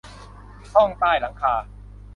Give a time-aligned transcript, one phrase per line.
[0.73, 1.55] ห้องใต้หลังคา